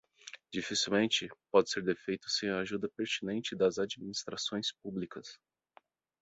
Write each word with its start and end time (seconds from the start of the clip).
Dificilmente 0.51 1.29
pode 1.51 1.69
ser 1.69 1.83
feito 1.95 2.27
sem 2.27 2.49
a 2.49 2.57
ajuda 2.61 2.89
pertinente 2.89 3.55
das 3.55 3.77
administrações 3.77 4.71
públicas. 4.81 5.39